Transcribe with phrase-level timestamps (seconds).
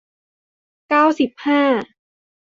[0.89, 1.61] เก้าสิบห้า